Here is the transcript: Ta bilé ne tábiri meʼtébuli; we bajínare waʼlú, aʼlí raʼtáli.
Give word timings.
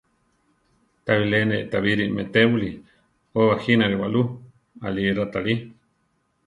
Ta 1.05 1.11
bilé 1.19 1.39
ne 1.49 1.57
tábiri 1.71 2.05
meʼtébuli; 2.15 2.69
we 3.33 3.41
bajínare 3.49 3.95
waʼlú, 4.01 4.21
aʼlí 4.85 5.01
raʼtáli. 5.17 5.53